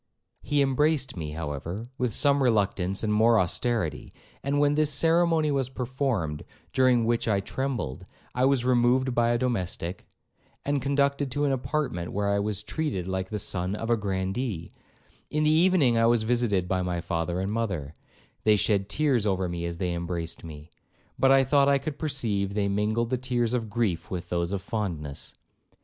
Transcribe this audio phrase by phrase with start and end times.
[0.41, 5.69] He embraced me, however, with some reluctance and more austerity; and when this ceremony was
[5.69, 6.43] performed,
[6.73, 10.07] during which I trembled, I was removed by a domestic,
[10.65, 14.71] and conducted to an apartment where I was treated like the son of a grandee;
[15.29, 17.93] in the evening I was visited by my father and mother;
[18.43, 20.71] they shed tears over me as they embraced me,
[21.19, 24.63] but I thought I could perceive they mingled the tears of grief with those of
[24.63, 25.37] fondness.